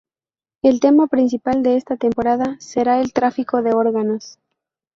El 0.63 0.79
tema 0.79 1.05
principal 1.05 1.61
de 1.61 1.75
esta 1.75 1.95
temporada 1.95 2.57
será 2.59 2.99
el 3.01 3.13
tráfico 3.13 3.61
de 3.61 3.75
órganos. 3.75 4.39